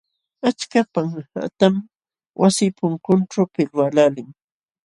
[0.49, 1.73] Achka panqatam
[2.39, 4.27] wasi punkunćhu pilwaqlaalin.